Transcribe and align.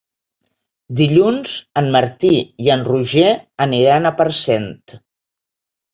Dilluns 1.01 1.51
en 1.83 1.91
Martí 1.97 2.33
i 2.69 2.71
en 2.79 2.87
Roger 2.89 3.29
aniran 3.67 4.11
a 4.11 4.17
Parcent. 4.23 4.75